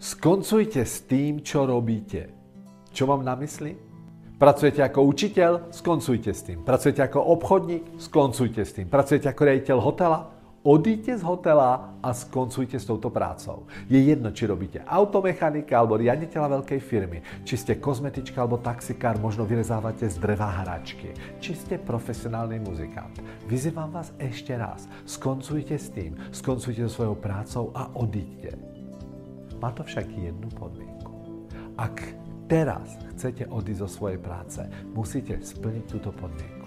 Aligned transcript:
Skoncujte 0.00 0.80
s 0.80 1.04
tým, 1.04 1.44
čo 1.44 1.68
robíte. 1.68 2.32
Čo 2.88 3.04
mám 3.04 3.20
na 3.20 3.36
mysli? 3.36 3.76
Pracujete 4.40 4.80
ako 4.80 5.04
učiteľ? 5.04 5.68
Skoncujte 5.68 6.32
s 6.32 6.40
tým. 6.40 6.64
Pracujete 6.64 7.04
ako 7.04 7.20
obchodník? 7.36 8.00
Skoncujte 8.00 8.64
s 8.64 8.72
tým. 8.72 8.88
Pracujete 8.88 9.28
ako 9.28 9.44
riaditeľ 9.44 9.76
hotela? 9.76 10.32
Odíďte 10.64 11.20
z 11.20 11.22
hotela 11.28 11.92
a 12.00 12.16
skoncujte 12.16 12.80
s 12.80 12.88
touto 12.88 13.12
prácou. 13.12 13.68
Je 13.92 14.00
jedno, 14.00 14.32
či 14.32 14.48
robíte 14.48 14.80
automechanika 14.88 15.76
alebo 15.76 16.00
riaditeľa 16.00 16.64
veľkej 16.64 16.80
firmy, 16.80 17.20
či 17.44 17.60
ste 17.60 17.76
kozmetička 17.76 18.40
alebo 18.40 18.56
taxikár, 18.56 19.20
možno 19.20 19.44
vyrezávate 19.44 20.08
z 20.08 20.16
dreva 20.16 20.48
hračky, 20.64 21.12
či 21.44 21.52
ste 21.52 21.76
profesionálny 21.76 22.56
muzikant. 22.56 23.20
Vyzývam 23.44 23.92
vás 23.92 24.16
ešte 24.16 24.56
raz, 24.56 24.88
skoncujte 25.04 25.76
s 25.76 25.92
tým, 25.92 26.16
skoncujte 26.32 26.88
so 26.88 27.04
svojou 27.04 27.16
prácou 27.20 27.68
a 27.76 27.92
odíďte. 27.96 28.79
Má 29.60 29.70
to 29.76 29.84
však 29.84 30.08
jednu 30.16 30.48
podmienku. 30.56 31.12
Ak 31.76 32.00
teraz 32.48 32.96
chcete 33.14 33.44
odísť 33.46 33.80
zo 33.84 33.88
svojej 33.88 34.16
práce, 34.16 34.64
musíte 34.96 35.36
splniť 35.36 35.84
túto 35.86 36.10
podmienku. 36.16 36.60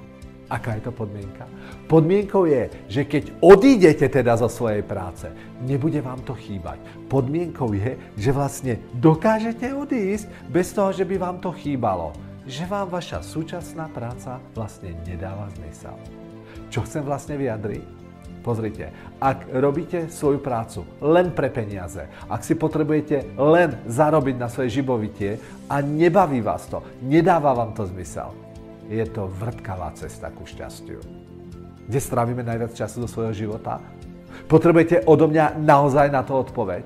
Aká 0.54 0.78
je 0.78 0.86
to 0.86 0.94
podmienka? 0.94 1.50
Podmienkou 1.90 2.46
je, 2.46 2.70
že 2.86 3.10
keď 3.10 3.34
odídete 3.42 4.06
teda 4.06 4.38
zo 4.38 4.46
svojej 4.46 4.86
práce, 4.86 5.26
nebude 5.66 5.98
vám 6.06 6.22
to 6.22 6.38
chýbať. 6.38 6.78
Podmienkou 7.10 7.74
je, 7.74 7.98
že 8.14 8.30
vlastne 8.30 8.78
dokážete 9.02 9.73
odísť 9.73 10.30
bez 10.54 10.70
toho, 10.70 10.94
že 10.94 11.10
by 11.10 11.16
vám 11.18 11.38
to 11.42 11.50
chýbalo. 11.58 12.14
Že 12.46 12.70
vám 12.70 12.94
vaša 12.94 13.26
súčasná 13.26 13.90
práca 13.90 14.38
vlastne 14.54 14.94
nedáva 15.08 15.50
zmysel. 15.58 15.96
Čo 16.70 16.86
chcem 16.86 17.02
vlastne 17.02 17.40
vyjadriť? 17.40 18.03
Pozrite, 18.44 18.92
ak 19.24 19.48
robíte 19.56 20.12
svoju 20.12 20.44
prácu 20.44 20.84
len 21.00 21.32
pre 21.32 21.48
peniaze, 21.48 22.12
ak 22.28 22.44
si 22.44 22.60
potrebujete 22.60 23.40
len 23.40 23.80
zarobiť 23.88 24.36
na 24.36 24.52
svoje 24.52 24.84
živobytie 24.84 25.40
a 25.72 25.80
nebaví 25.80 26.44
vás 26.44 26.67
to, 26.67 26.84
nedáva 27.00 27.56
vám 27.56 27.72
to 27.72 27.88
zmysel, 27.88 28.36
je 28.92 29.04
to 29.08 29.32
vrtkavá 29.40 29.95
cesta 29.95 30.28
ku 30.36 30.44
šťastiu. 30.44 31.00
Kde 31.88 32.00
strávime 32.04 32.44
najviac 32.44 32.76
času 32.76 33.04
do 33.04 33.08
svojho 33.08 33.32
života? 33.32 33.80
Potrebujete 34.52 35.08
odo 35.08 35.32
mňa 35.32 35.64
naozaj 35.64 36.12
na 36.12 36.28
to 36.28 36.44
odpoveď? 36.44 36.84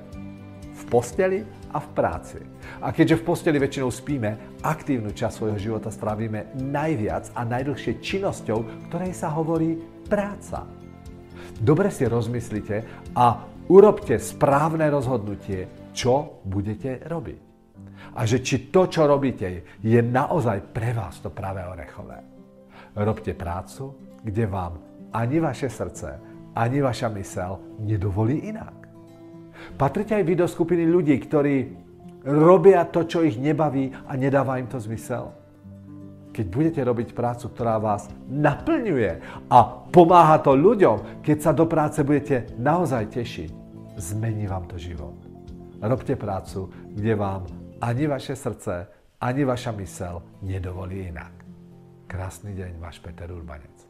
V 0.78 0.84
posteli 0.94 1.42
a 1.74 1.82
v 1.82 1.88
práci. 1.90 2.40
A 2.86 2.94
keďže 2.94 3.18
v 3.18 3.26
posteli 3.34 3.58
väčšinou 3.58 3.90
spíme, 3.90 4.62
aktívnu 4.62 5.10
časť 5.10 5.34
svojho 5.42 5.58
života 5.58 5.90
strávime 5.90 6.54
najviac 6.54 7.34
a 7.34 7.42
najdlhšie 7.42 7.98
činnosťou, 7.98 8.90
ktorej 8.90 9.14
sa 9.18 9.34
hovorí 9.34 9.82
práca. 10.06 10.87
Dobre 11.58 11.90
si 11.92 12.06
rozmyslite 12.06 13.10
a 13.16 13.44
urobte 13.68 14.20
správne 14.22 14.88
rozhodnutie, 14.88 15.92
čo 15.92 16.42
budete 16.46 17.04
robiť. 17.06 17.40
A 18.18 18.26
že 18.26 18.42
či 18.42 18.70
to, 18.74 18.90
čo 18.90 19.06
robíte, 19.06 19.78
je 19.82 20.00
naozaj 20.02 20.74
pre 20.74 20.94
vás 20.94 21.22
to 21.22 21.30
pravé 21.30 21.66
orechové. 21.66 22.18
Robte 22.98 23.34
prácu, 23.38 23.94
kde 24.24 24.46
vám 24.50 24.74
ani 25.14 25.38
vaše 25.38 25.70
srdce, 25.70 26.18
ani 26.58 26.82
vaša 26.82 27.10
mysel 27.14 27.78
nedovolí 27.82 28.50
inak. 28.50 28.90
Patrite 29.78 30.18
aj 30.18 30.26
vy 30.26 30.34
do 30.34 30.48
skupiny 30.50 30.86
ľudí, 30.86 31.18
ktorí 31.22 31.56
robia 32.26 32.86
to, 32.90 33.06
čo 33.06 33.22
ich 33.22 33.38
nebaví 33.38 33.94
a 33.94 34.18
nedáva 34.18 34.58
im 34.58 34.70
to 34.70 34.82
zmysel? 34.82 35.34
Keď 36.38 36.46
budete 36.54 36.82
robiť 36.86 37.18
prácu, 37.18 37.50
ktorá 37.50 37.82
vás 37.82 38.14
naplňuje 38.30 39.42
a 39.50 39.60
pomáha 39.90 40.38
to 40.38 40.54
ľuďom, 40.54 41.26
keď 41.26 41.38
sa 41.42 41.50
do 41.50 41.66
práce 41.66 42.06
budete 42.06 42.54
naozaj 42.62 43.10
tešiť, 43.10 43.50
zmení 43.98 44.46
vám 44.46 44.70
to 44.70 44.78
život. 44.78 45.18
Robte 45.82 46.14
prácu, 46.14 46.70
kde 46.94 47.18
vám 47.18 47.50
ani 47.82 48.06
vaše 48.06 48.38
srdce, 48.38 48.86
ani 49.18 49.50
vaša 49.50 49.74
mysel 49.82 50.22
nedovolí 50.46 51.10
inak. 51.10 51.34
Krásny 52.06 52.54
deň, 52.54 52.78
váš 52.78 53.02
Peter 53.02 53.34
Urbanec. 53.34 53.87